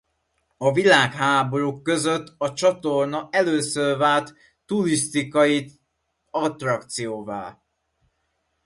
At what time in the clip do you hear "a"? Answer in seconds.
0.57-0.71, 2.37-2.53